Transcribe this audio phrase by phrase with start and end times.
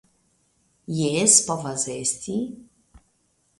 [0.99, 2.41] Jes, povas esti.